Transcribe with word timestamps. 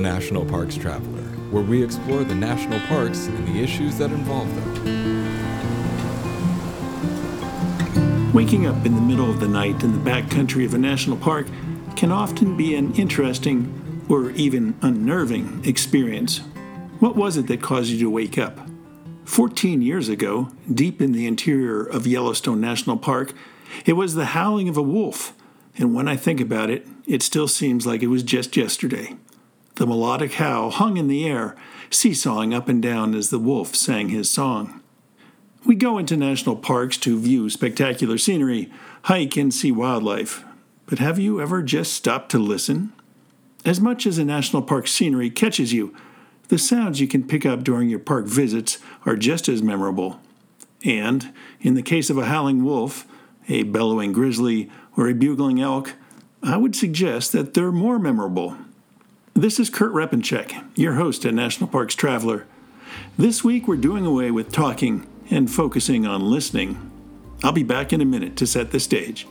National 0.00 0.44
Parks 0.44 0.76
Traveler, 0.76 1.22
where 1.50 1.62
we 1.62 1.82
explore 1.82 2.24
the 2.24 2.34
national 2.34 2.80
parks 2.88 3.26
and 3.26 3.46
the 3.46 3.62
issues 3.62 3.98
that 3.98 4.10
involve 4.10 4.48
them. 4.56 5.20
Waking 8.32 8.66
up 8.66 8.86
in 8.86 8.94
the 8.94 9.00
middle 9.00 9.28
of 9.30 9.40
the 9.40 9.48
night 9.48 9.82
in 9.82 9.92
the 9.92 10.10
backcountry 10.10 10.64
of 10.64 10.74
a 10.74 10.78
national 10.78 11.16
park 11.16 11.46
can 11.96 12.10
often 12.10 12.56
be 12.56 12.74
an 12.74 12.94
interesting 12.94 14.04
or 14.08 14.30
even 14.30 14.76
unnerving 14.82 15.62
experience. 15.64 16.38
What 16.98 17.16
was 17.16 17.36
it 17.36 17.46
that 17.48 17.60
caused 17.60 17.90
you 17.90 17.98
to 17.98 18.10
wake 18.10 18.38
up? 18.38 18.58
14 19.24 19.82
years 19.82 20.08
ago, 20.08 20.50
deep 20.72 21.00
in 21.02 21.12
the 21.12 21.26
interior 21.26 21.82
of 21.82 22.06
Yellowstone 22.06 22.60
National 22.60 22.96
Park, 22.96 23.32
it 23.84 23.92
was 23.92 24.14
the 24.14 24.26
howling 24.26 24.68
of 24.68 24.76
a 24.76 24.82
wolf, 24.82 25.32
and 25.76 25.94
when 25.94 26.08
I 26.08 26.16
think 26.16 26.40
about 26.40 26.70
it, 26.70 26.86
it 27.06 27.22
still 27.22 27.46
seems 27.48 27.86
like 27.86 28.02
it 28.02 28.08
was 28.08 28.22
just 28.22 28.56
yesterday. 28.56 29.16
The 29.80 29.86
melodic 29.86 30.34
howl 30.34 30.72
hung 30.72 30.98
in 30.98 31.08
the 31.08 31.24
air, 31.24 31.56
seesawing 31.88 32.52
up 32.52 32.68
and 32.68 32.82
down 32.82 33.14
as 33.14 33.30
the 33.30 33.38
wolf 33.38 33.74
sang 33.74 34.10
his 34.10 34.28
song. 34.28 34.82
We 35.64 35.74
go 35.74 35.96
into 35.96 36.18
national 36.18 36.56
parks 36.56 36.98
to 36.98 37.18
view 37.18 37.48
spectacular 37.48 38.18
scenery, 38.18 38.70
hike, 39.04 39.38
and 39.38 39.54
see 39.54 39.72
wildlife. 39.72 40.44
But 40.84 40.98
have 40.98 41.18
you 41.18 41.40
ever 41.40 41.62
just 41.62 41.94
stopped 41.94 42.30
to 42.32 42.38
listen? 42.38 42.92
As 43.64 43.80
much 43.80 44.06
as 44.06 44.18
a 44.18 44.24
national 44.24 44.60
park 44.60 44.86
scenery 44.86 45.30
catches 45.30 45.72
you, 45.72 45.96
the 46.48 46.58
sounds 46.58 47.00
you 47.00 47.08
can 47.08 47.26
pick 47.26 47.46
up 47.46 47.64
during 47.64 47.88
your 47.88 48.00
park 48.00 48.26
visits 48.26 48.80
are 49.06 49.16
just 49.16 49.48
as 49.48 49.62
memorable. 49.62 50.20
And, 50.84 51.32
in 51.62 51.72
the 51.72 51.82
case 51.82 52.10
of 52.10 52.18
a 52.18 52.26
howling 52.26 52.66
wolf, 52.66 53.06
a 53.48 53.62
bellowing 53.62 54.12
grizzly, 54.12 54.70
or 54.94 55.08
a 55.08 55.14
bugling 55.14 55.58
elk, 55.58 55.94
I 56.42 56.58
would 56.58 56.76
suggest 56.76 57.32
that 57.32 57.54
they're 57.54 57.72
more 57.72 57.98
memorable. 57.98 58.58
This 59.40 59.58
is 59.58 59.70
Kurt 59.70 59.94
Repanshek, 59.94 60.62
your 60.76 60.96
host 60.96 61.24
at 61.24 61.32
National 61.32 61.66
Parks 61.66 61.94
Traveler. 61.94 62.44
This 63.16 63.42
week 63.42 63.66
we're 63.66 63.76
doing 63.76 64.04
away 64.04 64.30
with 64.30 64.52
talking 64.52 65.06
and 65.30 65.50
focusing 65.50 66.04
on 66.04 66.30
listening. 66.30 66.90
I'll 67.42 67.50
be 67.50 67.62
back 67.62 67.90
in 67.94 68.02
a 68.02 68.04
minute 68.04 68.36
to 68.36 68.46
set 68.46 68.70
the 68.70 68.78
stage. 68.78 69.26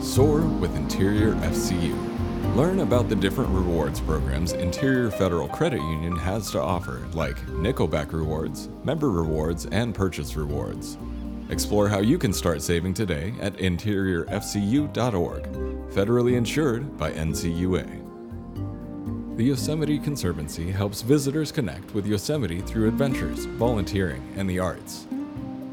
Soar 0.00 0.42
with 0.42 0.76
Interior 0.76 1.32
FCU. 1.34 2.54
Learn 2.54 2.78
about 2.78 3.08
the 3.08 3.16
different 3.16 3.50
rewards 3.50 3.98
programs 3.98 4.52
Interior 4.52 5.10
Federal 5.10 5.48
Credit 5.48 5.80
Union 5.80 6.14
has 6.14 6.52
to 6.52 6.60
offer, 6.60 7.04
like 7.14 7.36
Nickelback 7.46 8.12
Rewards, 8.12 8.68
Member 8.84 9.10
Rewards, 9.10 9.66
and 9.72 9.92
Purchase 9.92 10.36
Rewards. 10.36 10.98
Explore 11.52 11.86
how 11.86 12.00
you 12.00 12.16
can 12.16 12.32
start 12.32 12.62
saving 12.62 12.94
today 12.94 13.34
at 13.38 13.58
interiorfcu.org, 13.58 15.42
federally 15.92 16.36
insured 16.36 16.96
by 16.96 17.12
NCUA. 17.12 19.36
The 19.36 19.44
Yosemite 19.44 19.98
Conservancy 19.98 20.70
helps 20.70 21.02
visitors 21.02 21.52
connect 21.52 21.92
with 21.92 22.06
Yosemite 22.06 22.62
through 22.62 22.88
adventures, 22.88 23.44
volunteering, 23.44 24.26
and 24.34 24.48
the 24.48 24.60
arts. 24.60 25.06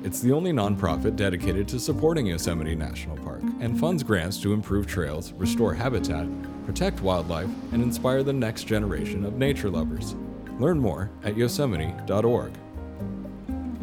It's 0.03 0.19
the 0.19 0.33
only 0.33 0.51
nonprofit 0.51 1.15
dedicated 1.15 1.65
to 1.69 1.79
supporting 1.79 2.25
Yosemite 2.25 2.75
National 2.75 3.15
Park 3.15 3.43
and 3.61 3.79
funds 3.79 4.03
grants 4.03 4.37
to 4.41 4.51
improve 4.51 4.85
trails, 4.85 5.31
restore 5.37 5.73
habitat, 5.73 6.27
protect 6.65 7.01
wildlife, 7.01 7.49
and 7.71 7.81
inspire 7.81 8.21
the 8.21 8.33
next 8.33 8.65
generation 8.65 9.23
of 9.23 9.37
nature 9.37 9.69
lovers. 9.69 10.13
Learn 10.59 10.77
more 10.77 11.09
at 11.23 11.37
yosemite.org. 11.37 12.51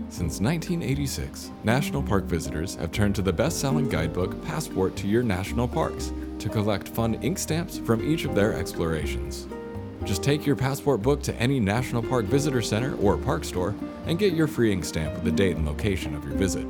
Since 0.08 0.40
1986, 0.40 1.50
national 1.64 2.02
park 2.02 2.24
visitors 2.24 2.76
have 2.76 2.92
turned 2.92 3.16
to 3.16 3.22
the 3.22 3.32
best 3.32 3.60
selling 3.60 3.88
guidebook 3.88 4.42
Passport 4.44 4.94
to 4.96 5.08
Your 5.08 5.24
National 5.24 5.66
Parks 5.66 6.12
to 6.38 6.48
collect 6.48 6.88
fun 6.88 7.14
ink 7.22 7.38
stamps 7.38 7.78
from 7.78 8.08
each 8.08 8.24
of 8.24 8.34
their 8.34 8.54
explorations. 8.54 9.48
Just 10.04 10.22
take 10.22 10.46
your 10.46 10.54
passport 10.54 11.02
book 11.02 11.22
to 11.24 11.34
any 11.34 11.58
National 11.58 12.02
Park 12.02 12.26
Visitor 12.26 12.62
Center 12.62 12.94
or 12.98 13.16
park 13.16 13.44
store 13.44 13.74
and 14.06 14.18
get 14.18 14.32
your 14.32 14.46
free 14.46 14.72
ink 14.72 14.84
stamp 14.84 15.12
with 15.14 15.24
the 15.24 15.32
date 15.32 15.56
and 15.56 15.66
location 15.66 16.14
of 16.14 16.24
your 16.24 16.34
visit. 16.34 16.66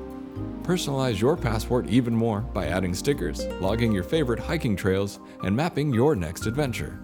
Personalize 0.62 1.21
your 1.21 1.37
passport 1.37 1.87
even 1.88 2.15
more 2.15 2.41
by 2.41 2.66
adding 2.66 2.94
stickers, 2.94 3.44
logging 3.61 3.93
your 3.93 4.03
favorite 4.03 4.41
hiking 4.41 4.75
trails, 4.75 5.21
and 5.44 5.55
mapping 5.55 5.93
your 5.93 6.16
next 6.16 6.47
adventure. 6.47 6.99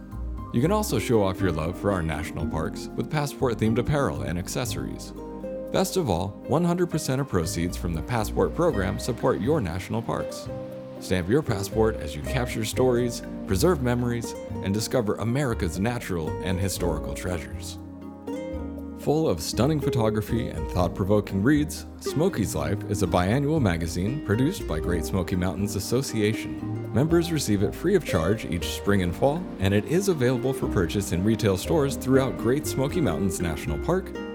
You 0.55 0.63
can 0.63 0.73
also 0.73 0.99
show 0.99 1.23
off 1.23 1.41
your 1.41 1.53
love 1.53 1.79
for 1.79 1.93
our 1.93 2.03
national 2.03 2.47
parks 2.47 2.89
with 2.97 3.11
passport 3.11 3.59
themed 3.59 3.79
apparel 3.79 4.23
and 4.23 4.39
accessories. 4.39 5.13
Best 5.73 5.97
of 5.97 6.11
all, 6.11 6.39
100% 6.49 7.19
of 7.19 7.29
proceeds 7.29 7.79
from 7.79 7.95
the 7.95 8.03
Passport 8.03 8.55
program 8.55 8.99
support 8.99 9.41
your 9.41 9.59
national 9.59 10.03
parks. 10.03 10.47
Stamp 11.01 11.31
your 11.31 11.41
passport 11.41 11.97
as 11.97 12.15
you 12.15 12.21
capture 12.21 12.63
stories, 12.63 13.23
preserve 13.47 13.83
memories, 13.83 14.35
and 14.65 14.75
discover 14.75 15.15
America's 15.15 15.79
natural 15.79 16.29
and 16.43 16.61
historical 16.61 17.15
treasures. 17.15 17.79
Full 18.99 19.27
of 19.27 19.41
stunning 19.41 19.81
photography 19.81 20.49
and 20.49 20.71
thought 20.73 20.95
provoking 20.95 21.43
reads, 21.43 21.87
Smokies 22.01 22.55
Life 22.55 22.79
is 22.91 23.03
a 23.03 23.07
biannual 23.07 23.61
magazine 23.61 24.25
produced 24.27 24.69
by 24.69 24.79
Great 24.79 25.07
Smoky 25.07 25.37
Mountains 25.37 25.75
Association. 25.75 26.93
Members 26.93 27.33
receive 27.33 27.63
it 27.63 27.75
free 27.75 27.95
of 27.95 28.05
charge 28.05 28.45
each 28.45 28.67
spring 28.77 29.03
and 29.03 29.17
fall, 29.17 29.43
and 29.59 29.73
it 29.73 29.87
is 29.87 30.09
available 30.09 30.53
for 30.53 30.69
purchase 30.69 31.13
in 31.13 31.25
retail 31.25 31.57
stores 31.57 31.97
throughout 31.97 32.37
Great 32.37 32.67
Smoky 32.67 33.01
Mountains 33.01 33.41
National 33.41 33.79
Park 33.79 34.13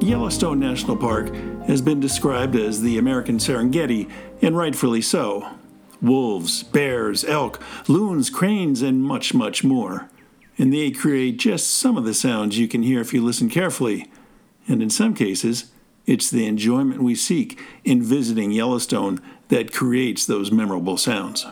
Yellowstone 0.00 0.58
National 0.58 0.96
Park 0.96 1.34
has 1.66 1.82
been 1.82 2.00
described 2.00 2.56
as 2.56 2.80
the 2.80 2.96
American 2.96 3.36
Serengeti, 3.36 4.10
and 4.40 4.56
rightfully 4.56 5.02
so. 5.02 5.48
Wolves, 6.00 6.62
bears, 6.62 7.22
elk, 7.24 7.62
loons, 7.86 8.30
cranes, 8.30 8.80
and 8.80 9.02
much, 9.02 9.34
much 9.34 9.62
more. 9.62 10.08
And 10.56 10.72
they 10.72 10.90
create 10.90 11.36
just 11.36 11.70
some 11.70 11.98
of 11.98 12.04
the 12.04 12.14
sounds 12.14 12.58
you 12.58 12.66
can 12.66 12.82
hear 12.82 13.00
if 13.00 13.12
you 13.12 13.22
listen 13.22 13.50
carefully. 13.50 14.10
And 14.66 14.82
in 14.82 14.88
some 14.88 15.14
cases, 15.14 15.70
it's 16.06 16.30
the 16.30 16.46
enjoyment 16.46 17.02
we 17.02 17.14
seek 17.14 17.60
in 17.84 18.02
visiting 18.02 18.52
Yellowstone 18.52 19.20
that 19.48 19.72
creates 19.72 20.24
those 20.24 20.50
memorable 20.50 20.96
sounds. 20.96 21.46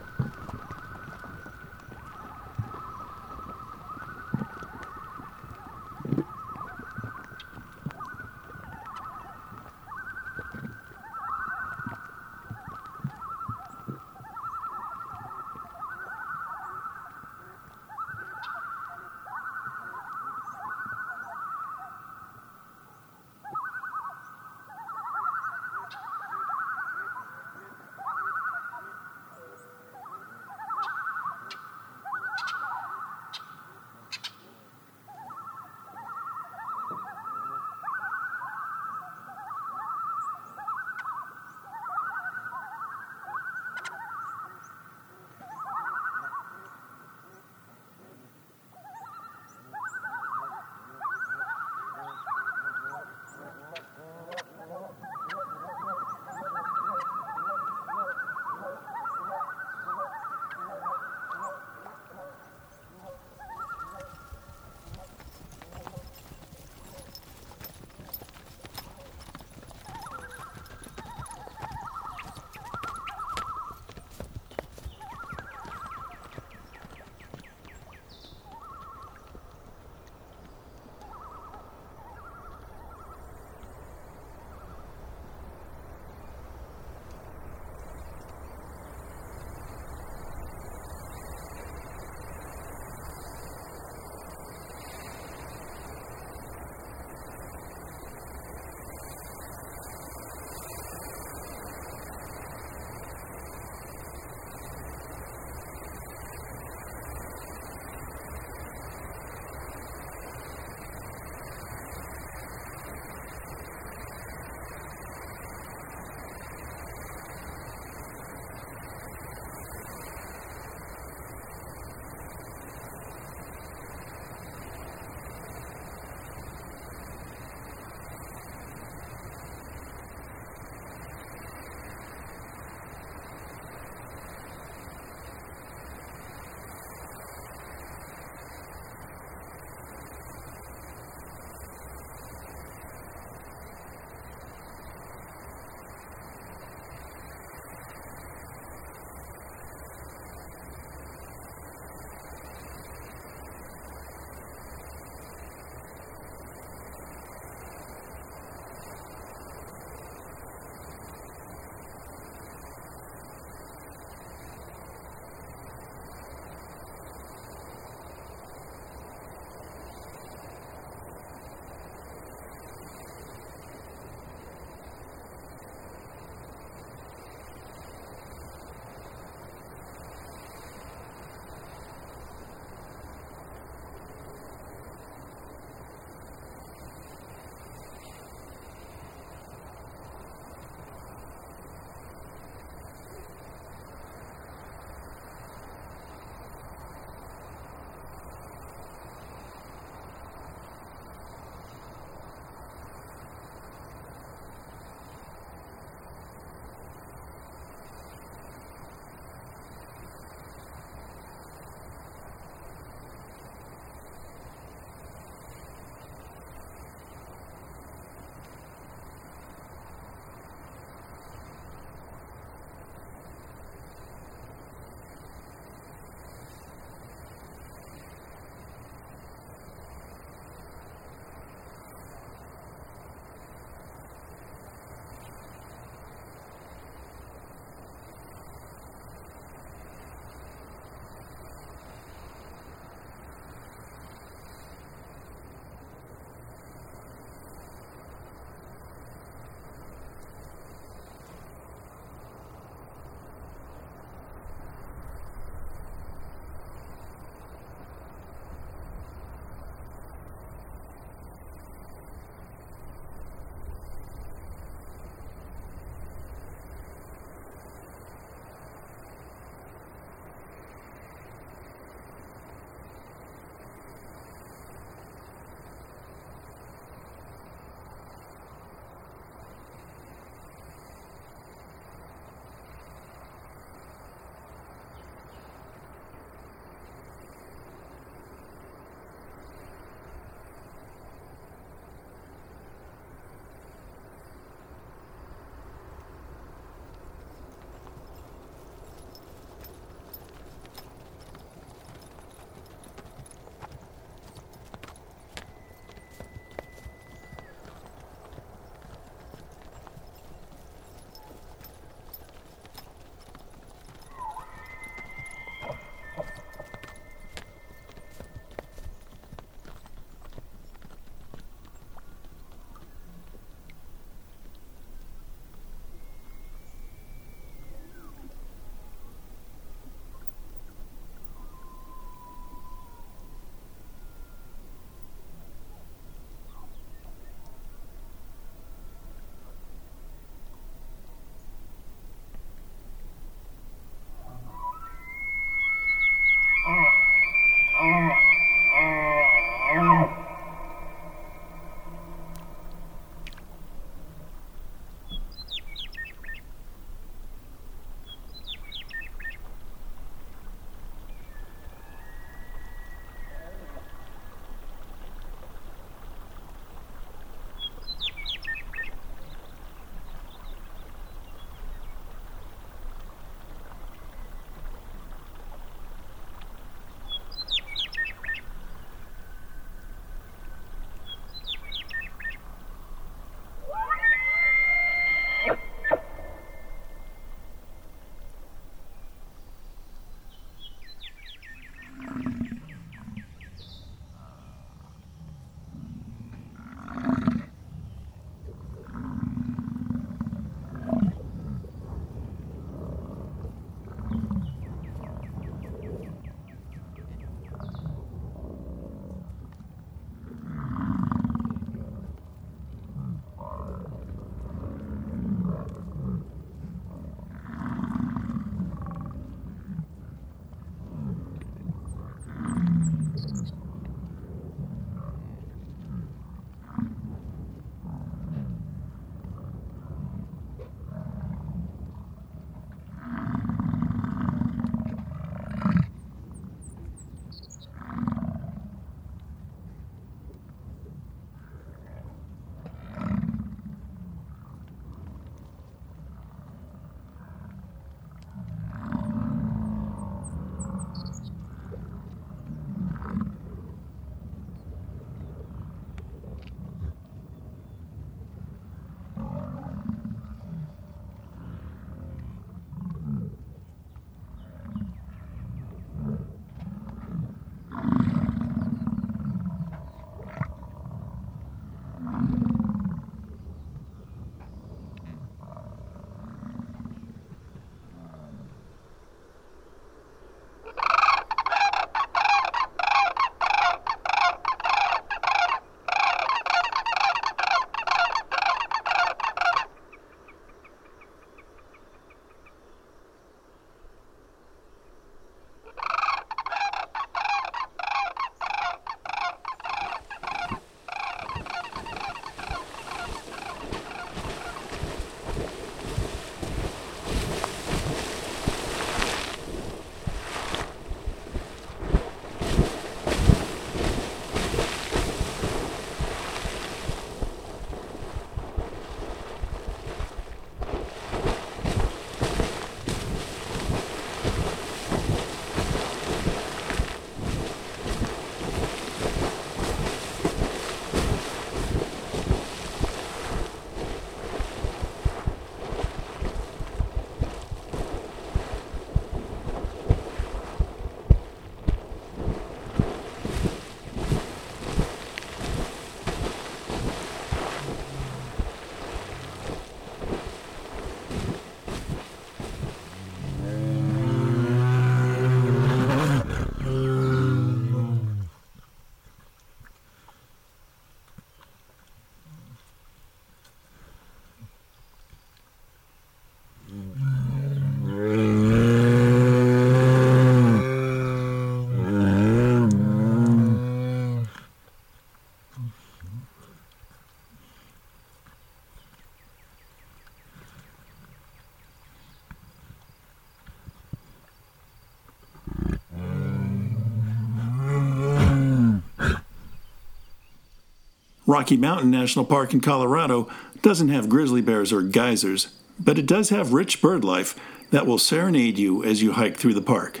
Rocky 591.30 591.56
Mountain 591.56 591.92
National 591.92 592.24
Park 592.24 592.52
in 592.52 592.60
Colorado 592.60 593.30
doesn't 593.62 593.88
have 593.88 594.08
grizzly 594.08 594.40
bears 594.40 594.72
or 594.72 594.82
geysers, 594.82 595.46
but 595.78 595.96
it 595.96 596.04
does 596.04 596.30
have 596.30 596.52
rich 596.52 596.82
bird 596.82 597.04
life 597.04 597.38
that 597.70 597.86
will 597.86 597.98
serenade 597.98 598.58
you 598.58 598.82
as 598.82 599.00
you 599.00 599.12
hike 599.12 599.36
through 599.36 599.54
the 599.54 599.62
park. 599.62 600.00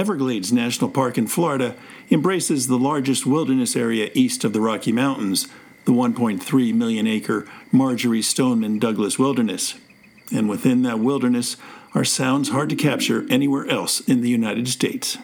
Everglades 0.00 0.50
National 0.50 0.88
Park 0.88 1.18
in 1.18 1.26
Florida 1.26 1.76
embraces 2.10 2.66
the 2.66 2.78
largest 2.78 3.26
wilderness 3.26 3.76
area 3.76 4.10
east 4.14 4.44
of 4.44 4.54
the 4.54 4.60
Rocky 4.62 4.92
Mountains, 4.92 5.46
the 5.84 5.92
1.3 5.92 6.72
million 6.72 7.06
acre 7.06 7.46
Marjory 7.70 8.22
Stoneman 8.22 8.78
Douglas 8.78 9.18
Wilderness. 9.18 9.74
And 10.32 10.48
within 10.48 10.84
that 10.84 11.00
wilderness 11.00 11.58
are 11.94 12.06
sounds 12.06 12.48
hard 12.48 12.70
to 12.70 12.76
capture 12.76 13.26
anywhere 13.28 13.68
else 13.68 14.00
in 14.00 14.22
the 14.22 14.30
United 14.30 14.68
States. 14.68 15.18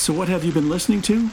So, 0.00 0.14
what 0.14 0.30
have 0.30 0.44
you 0.44 0.50
been 0.50 0.70
listening 0.70 1.02
to? 1.02 1.28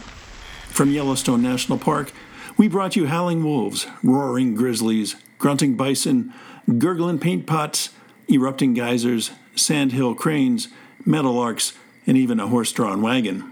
From 0.67 0.91
Yellowstone 0.91 1.41
National 1.41 1.77
Park, 1.77 2.11
we 2.57 2.67
brought 2.67 2.97
you 2.97 3.07
howling 3.07 3.41
wolves, 3.41 3.87
roaring 4.03 4.55
grizzlies, 4.55 5.15
grunting 5.37 5.77
bison, 5.77 6.33
gurgling 6.77 7.17
paint 7.17 7.47
pots, 7.47 7.91
erupting 8.29 8.73
geysers, 8.73 9.31
sandhill 9.55 10.15
cranes, 10.15 10.67
meadowlarks, 11.05 11.77
and 12.05 12.17
even 12.17 12.41
a 12.41 12.47
horse 12.47 12.73
drawn 12.73 13.01
wagon. 13.01 13.49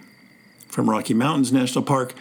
From 0.67 0.89
Rocky 0.89 1.13
Mountains 1.13 1.53
National 1.53 1.85
Park, 1.85 2.13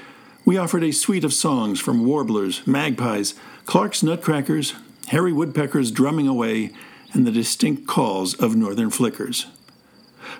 we 0.45 0.57
offered 0.57 0.85
a 0.85 0.93
suite 0.93 1.25
of 1.25 1.33
songs 1.33 1.81
from 1.81 2.07
warblers, 2.07 2.65
magpies, 2.65 3.35
Clark's 3.67 4.05
nutcrackers, 4.05 4.73
hairy 5.09 5.33
woodpeckers 5.33 5.91
drumming 5.91 6.29
away, 6.29 6.71
and 7.13 7.27
the 7.27 7.33
distinct 7.33 7.89
calls 7.89 8.35
of 8.35 8.55
northern 8.55 8.91
flickers. 8.91 9.47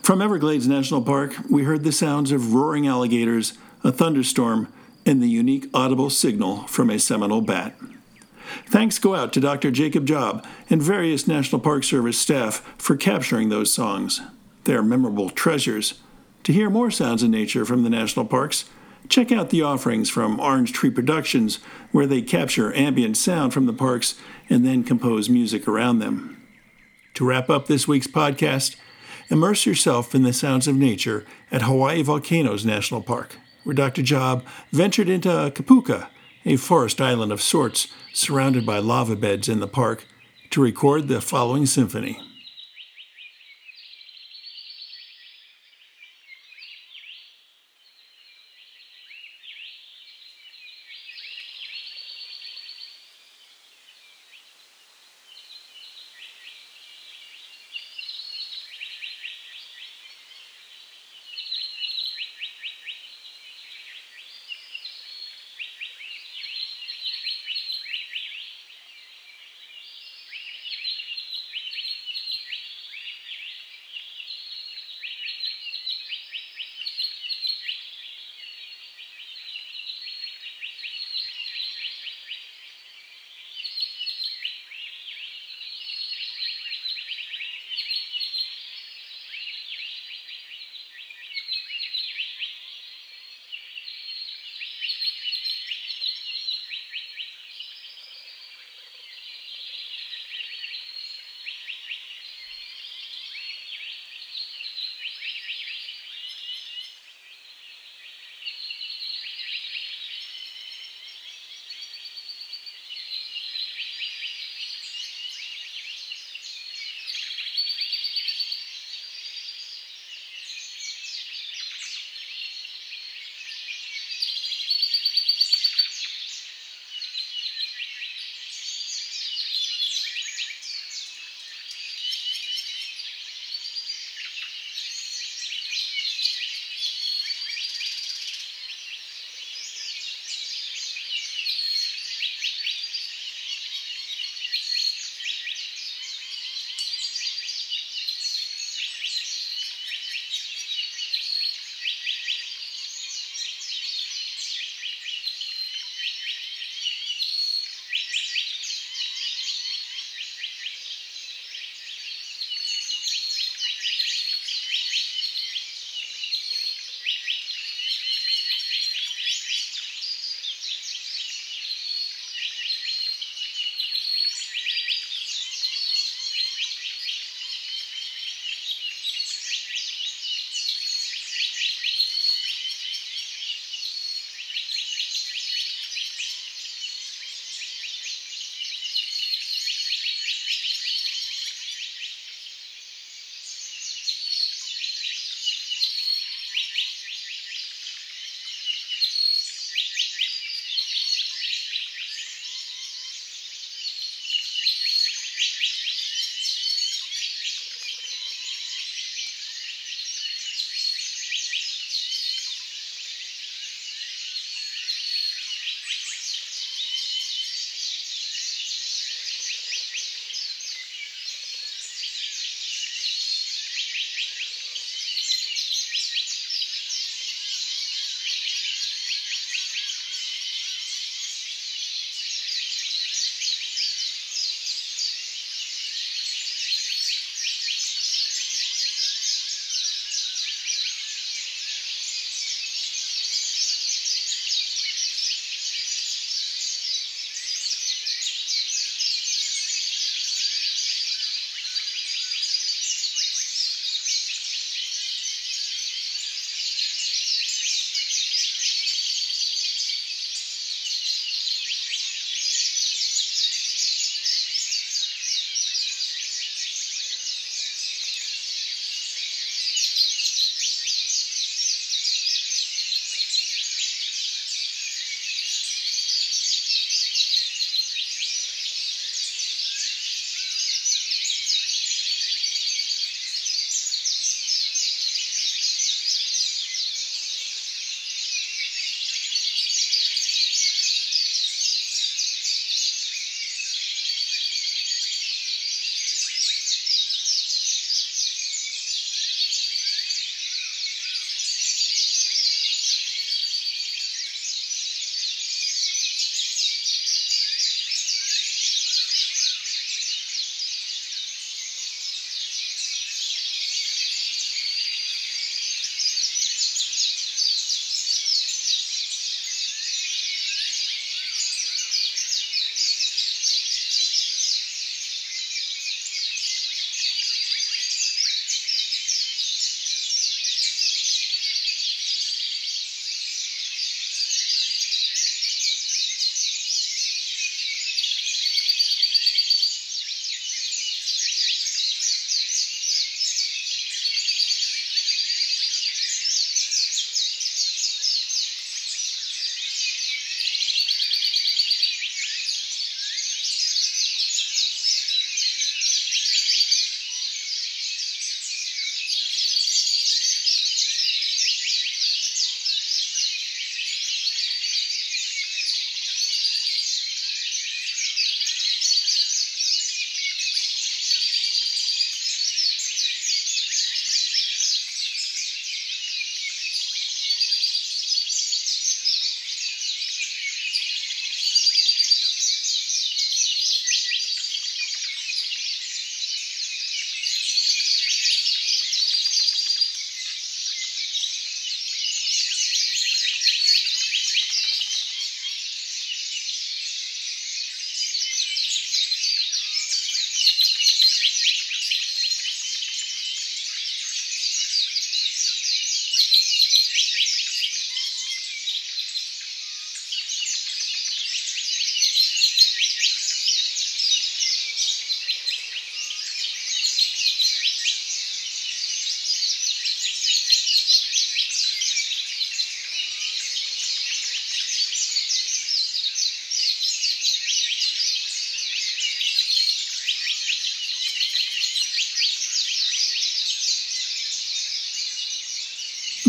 From 0.03 0.21
Everglades 0.21 0.69
National 0.69 1.03
Park, 1.03 1.35
we 1.51 1.65
heard 1.65 1.85
the 1.85 1.93
sounds 1.93 2.33
of 2.33 2.55
roaring 2.55 2.87
alligators, 2.87 3.55
a 3.83 3.93
thunderstorm, 3.93 4.73
and 5.07 5.23
the 5.23 5.29
unique 5.29 5.69
audible 5.73 6.11
signal 6.11 6.67
from 6.67 6.91
a 6.91 6.99
Seminole 6.99 7.41
bat. 7.41 7.75
Thanks 8.67 8.99
go 8.99 9.15
out 9.15 9.33
to 9.33 9.41
Dr. 9.41 9.71
Jacob 9.71 10.07
Job 10.07 10.47
and 10.71 10.83
various 10.83 11.27
National 11.27 11.61
Park 11.61 11.85
Service 11.85 12.19
staff 12.19 12.57
for 12.79 12.97
capturing 12.97 13.49
those 13.49 13.73
songs. 13.73 14.21
They're 14.65 14.83
memorable 14.83 15.31
treasures. 15.31 16.01
To 16.45 16.53
hear 16.53 16.71
more 16.71 16.91
sounds 16.91 17.23
of 17.23 17.31
nature 17.31 17.65
from 17.65 17.83
the 17.83 17.91
national 17.91 18.27
parks, 18.27 18.67
check 19.09 19.33
out 19.33 19.51
the 19.51 19.63
offerings 19.63 20.11
from 20.11 20.41
Orange 20.41 20.73
Tree 20.73 20.91
Productions, 20.91 21.59
where 21.93 22.07
they 22.07 22.23
capture 22.23 22.75
ambient 22.75 23.17
sound 23.17 23.53
from 23.53 23.67
the 23.67 23.73
parks 23.73 24.15
and 24.49 24.65
then 24.65 24.85
compose 24.85 25.29
music 25.29 25.67
around 25.67 25.99
them. 25.99 26.43
To 27.15 27.25
wrap 27.25 27.49
up 27.49 27.67
this 27.67 27.89
week's 27.89 28.07
podcast, 28.07 28.77
Immerse 29.31 29.67
yourself 29.67 30.15
in 30.15 30.23
the 30.23 30.33
sounds 30.33 30.69
of 30.69 30.77
nature 30.77 31.25
at 31.51 31.63
Hawaii 31.63 32.03
Volcanoes 32.03 32.65
National 32.65 33.03
Park, 33.03 33.37
where 33.65 33.75
Dr. 33.75 34.03
Job 34.03 34.45
ventured 34.71 35.09
into 35.09 35.29
Kipuka, 35.55 36.09
a 36.45 36.57
forest 36.57 37.01
island 37.01 37.33
of 37.33 37.41
sorts 37.41 37.89
surrounded 38.13 38.67
by 38.67 38.79
lava 38.79 39.17
beds 39.17 39.49
in 39.49 39.61
the 39.61 39.69
park, 39.69 40.07
to 40.51 40.63
record 40.63 41.09
the 41.09 41.21
following 41.21 41.67
symphony. 41.67 42.21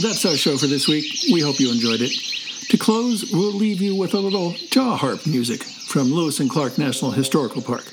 That's 0.06 0.24
our 0.24 0.38
show 0.38 0.56
for 0.56 0.68
this 0.68 0.88
week. 0.88 1.04
We 1.34 1.42
hope 1.42 1.60
you 1.60 1.72
enjoyed 1.72 2.00
it. 2.00 2.12
To 2.70 2.78
close, 2.78 3.32
we'll 3.34 3.52
leave 3.52 3.82
you 3.82 3.96
with 3.96 4.14
a 4.14 4.20
little 4.20 4.52
jaw 4.52 4.96
harp 4.96 5.26
music 5.26 5.64
from 5.64 6.14
Lewis 6.14 6.40
and 6.40 6.48
Clark 6.48 6.78
National 6.78 7.10
Historical 7.10 7.64
Park. 7.64 7.86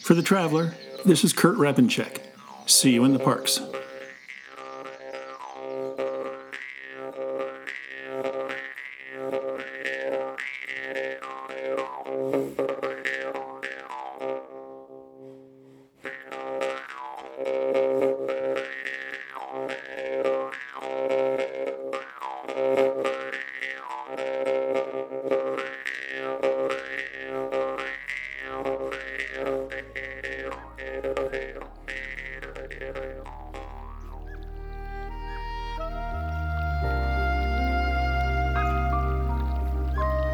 For 0.00 0.14
the 0.14 0.22
traveler, 0.22 0.74
this 1.04 1.22
is 1.22 1.34
Kurt 1.34 1.58
Repanshek. 1.58 2.20
See 2.64 2.92
you 2.92 3.04
in 3.04 3.12
the 3.12 3.18
parks. 3.18 3.60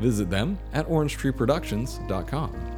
Visit 0.00 0.30
them 0.30 0.58
at 0.72 0.88
orangetreeproductions.com. 0.88 2.70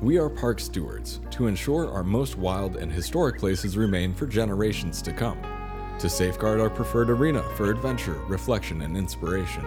We 0.00 0.18
are 0.18 0.30
park 0.30 0.60
stewards 0.60 1.20
to 1.32 1.46
ensure 1.48 1.90
our 1.90 2.04
most 2.04 2.38
wild 2.38 2.76
and 2.76 2.90
historic 2.90 3.38
places 3.38 3.76
remain 3.76 4.14
for 4.14 4.26
generations 4.26 5.02
to 5.02 5.12
come, 5.12 5.38
to 5.98 6.08
safeguard 6.08 6.60
our 6.60 6.70
preferred 6.70 7.10
arena 7.10 7.42
for 7.56 7.70
adventure, 7.70 8.18
reflection, 8.28 8.80
and 8.82 8.96
inspiration. 8.96 9.62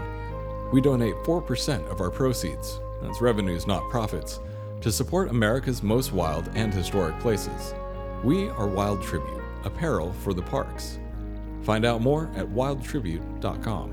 We 0.71 0.81
donate 0.81 1.13
4% 1.17 1.87
of 1.91 2.01
our 2.01 2.09
proceeds, 2.09 2.79
that's 3.01 3.21
revenues, 3.21 3.67
not 3.67 3.87
profits, 3.91 4.39
to 4.81 4.91
support 4.91 5.29
America's 5.29 5.83
most 5.83 6.13
wild 6.13 6.49
and 6.55 6.73
historic 6.73 7.19
places. 7.19 7.75
We 8.23 8.49
are 8.49 8.65
Wild 8.65 9.03
Tribute, 9.03 9.43
apparel 9.65 10.13
for 10.13 10.33
the 10.33 10.41
parks. 10.41 10.97
Find 11.61 11.85
out 11.85 12.01
more 12.01 12.31
at 12.35 12.47
wildtribute.com. 12.47 13.92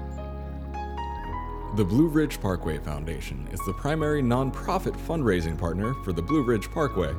The 1.77 1.85
Blue 1.85 2.09
Ridge 2.09 2.41
Parkway 2.41 2.79
Foundation 2.79 3.47
is 3.53 3.61
the 3.65 3.71
primary 3.71 4.21
nonprofit 4.21 4.93
fundraising 5.07 5.57
partner 5.57 5.93
for 6.03 6.11
the 6.11 6.21
Blue 6.21 6.43
Ridge 6.43 6.69
Parkway. 6.69 7.15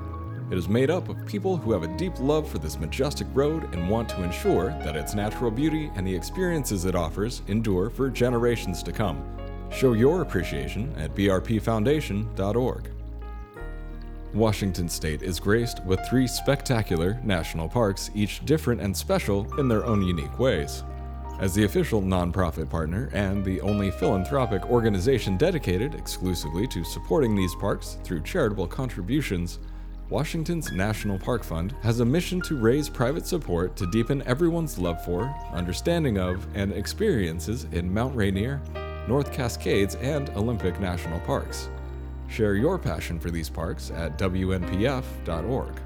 It 0.50 0.58
is 0.58 0.68
made 0.68 0.90
up 0.90 1.08
of 1.08 1.24
people 1.24 1.56
who 1.56 1.72
have 1.72 1.84
a 1.84 1.96
deep 1.96 2.12
love 2.20 2.46
for 2.46 2.58
this 2.58 2.78
majestic 2.78 3.26
road 3.32 3.74
and 3.74 3.88
want 3.88 4.10
to 4.10 4.22
ensure 4.22 4.68
that 4.84 4.94
its 4.94 5.14
natural 5.14 5.50
beauty 5.50 5.90
and 5.94 6.06
the 6.06 6.14
experiences 6.14 6.84
it 6.84 6.94
offers 6.94 7.40
endure 7.48 7.88
for 7.88 8.10
generations 8.10 8.82
to 8.82 8.92
come. 8.92 9.24
Show 9.70 9.94
your 9.94 10.20
appreciation 10.20 10.94
at 10.98 11.14
brpfoundation.org. 11.14 12.90
Washington 14.34 14.88
State 14.90 15.22
is 15.22 15.40
graced 15.40 15.82
with 15.86 16.06
three 16.10 16.26
spectacular 16.26 17.18
national 17.24 17.70
parks, 17.70 18.10
each 18.14 18.44
different 18.44 18.82
and 18.82 18.94
special 18.94 19.46
in 19.58 19.66
their 19.66 19.86
own 19.86 20.02
unique 20.02 20.38
ways. 20.38 20.84
As 21.40 21.54
the 21.54 21.64
official 21.64 22.00
nonprofit 22.00 22.70
partner 22.70 23.10
and 23.12 23.44
the 23.44 23.60
only 23.62 23.90
philanthropic 23.90 24.64
organization 24.70 25.36
dedicated 25.36 25.94
exclusively 25.94 26.68
to 26.68 26.84
supporting 26.84 27.34
these 27.34 27.54
parks 27.56 27.98
through 28.04 28.22
charitable 28.22 28.68
contributions, 28.68 29.58
Washington's 30.08 30.70
National 30.70 31.18
Park 31.18 31.42
Fund 31.42 31.74
has 31.82 32.00
a 32.00 32.04
mission 32.04 32.40
to 32.42 32.56
raise 32.56 32.88
private 32.88 33.26
support 33.26 33.76
to 33.76 33.90
deepen 33.90 34.22
everyone's 34.22 34.78
love 34.78 35.02
for, 35.04 35.34
understanding 35.52 36.18
of, 36.18 36.46
and 36.54 36.72
experiences 36.72 37.64
in 37.72 37.92
Mount 37.92 38.14
Rainier, 38.14 38.60
North 39.08 39.32
Cascades, 39.32 39.94
and 39.96 40.28
Olympic 40.30 40.78
National 40.80 41.18
Parks. 41.20 41.70
Share 42.28 42.54
your 42.54 42.78
passion 42.78 43.18
for 43.18 43.30
these 43.30 43.48
parks 43.48 43.90
at 43.90 44.18
WNPF.org. 44.18 45.80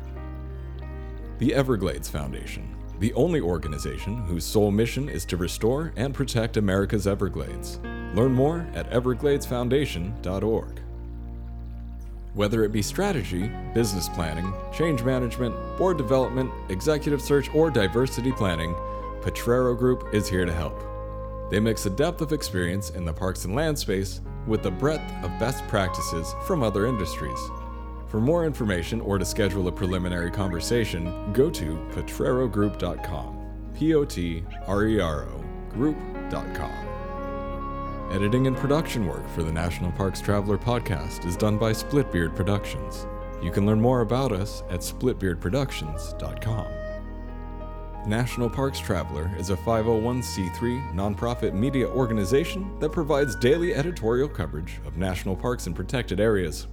The 1.39 1.55
Everglades 1.55 2.09
Foundation, 2.09 2.75
the 2.99 3.13
only 3.15 3.41
organization 3.41 4.17
whose 4.23 4.45
sole 4.45 4.71
mission 4.71 5.09
is 5.09 5.25
to 5.27 5.37
restore 5.37 5.93
and 5.97 6.15
protect 6.15 6.57
America's 6.57 7.07
Everglades. 7.07 7.79
Learn 8.15 8.33
more 8.33 8.67
at 8.75 8.91
evergladesfoundation.org. 8.91 10.81
Whether 12.35 12.65
it 12.65 12.73
be 12.73 12.83
strategy, 12.83 13.51
business 13.73 14.09
planning, 14.11 14.53
change 14.73 15.03
management, 15.03 15.55
board 15.79 15.97
development, 15.97 16.51
executive 16.69 17.23
search, 17.23 17.49
or 17.55 17.71
diversity 17.71 18.33
planning, 18.33 18.75
Potrero 19.23 19.75
Group 19.75 20.13
is 20.13 20.29
here 20.29 20.45
to 20.45 20.53
help. 20.53 20.83
They 21.51 21.61
mix 21.61 21.87
a 21.87 21.91
depth 21.91 22.21
of 22.21 22.33
experience 22.33 22.91
in 22.91 23.05
the 23.05 23.13
parks 23.13 23.45
and 23.45 23.55
land 23.55 23.79
space 23.79 24.21
with 24.47 24.63
the 24.63 24.71
breadth 24.71 25.13
of 25.25 25.39
best 25.39 25.67
practices 25.69 26.35
from 26.47 26.63
other 26.63 26.87
industries. 26.87 27.39
For 28.17 28.23
more 28.23 28.47
information 28.47 29.03
or 29.03 29.19
to 29.19 29.27
schedule 29.27 29.69
a 29.69 29.73
preliminary 29.73 30.31
conversation, 30.31 31.35
go 31.35 31.51
to 31.51 31.77
potrerogroup.com. 31.91 33.73
P 33.75 33.95
O 33.95 34.07
T 34.07 34.43
R 34.67 34.87
E 34.87 34.99
R 34.99 35.25
O 35.25 35.45
group.com. 35.69 38.09
Editing 38.13 38.47
and 38.47 38.57
production 38.57 39.07
work 39.07 39.29
for 39.29 39.43
the 39.43 39.53
National 39.53 39.93
Parks 39.93 40.23
Traveler 40.23 40.57
podcast 40.57 41.27
is 41.27 41.37
done 41.37 41.59
by 41.59 41.73
Splitbeard 41.73 42.35
Productions. 42.35 43.07
You 43.43 43.51
can 43.51 43.67
learn 43.67 43.83
more 43.83 44.01
about 44.01 44.33
us 44.33 44.63
at 44.71 44.81
splitbeardproductions.com. 44.81 46.67
National 48.09 48.49
Parks 48.49 48.79
Traveler 48.79 49.31
is 49.37 49.51
a 49.51 49.57
501c3 49.57 50.95
nonprofit 50.95 51.53
media 51.53 51.87
organization 51.87 52.79
that 52.79 52.93
provides 52.93 53.37
daily 53.37 53.75
editorial 53.75 54.31
coverage 54.31 54.81
of 54.87 54.97
national 54.97 55.37
parks 55.37 55.67
and 55.67 55.77
protected 55.77 56.19
areas. 56.19 56.67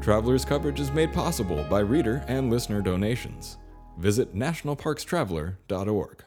Traveler's 0.00 0.44
coverage 0.44 0.80
is 0.80 0.92
made 0.92 1.12
possible 1.12 1.64
by 1.70 1.80
reader 1.80 2.24
and 2.28 2.50
listener 2.50 2.82
donations. 2.82 3.58
Visit 3.98 4.34
nationalparkstraveler.org. 4.34 6.23